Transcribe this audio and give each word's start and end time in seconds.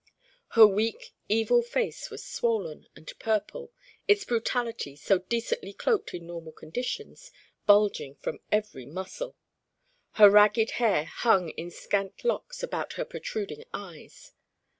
Her 0.57 0.65
weak 0.65 1.13
evil 1.29 1.61
face 1.61 2.09
was 2.09 2.25
swollen 2.25 2.87
and 2.95 3.13
purple, 3.19 3.71
its 4.07 4.23
brutality, 4.25 4.95
so 4.95 5.19
decently 5.19 5.73
cloaked 5.73 6.15
in 6.15 6.25
normal 6.25 6.53
conditions, 6.53 7.31
bulging 7.67 8.15
from 8.15 8.39
every 8.51 8.87
muscle. 8.87 9.37
Her 10.13 10.27
ragged 10.27 10.71
hair 10.81 11.03
hung 11.05 11.49
in 11.51 11.69
scant 11.69 12.25
locks 12.25 12.63
about 12.63 12.93
her 12.93 13.05
protruding 13.05 13.63
eyes. 13.75 14.31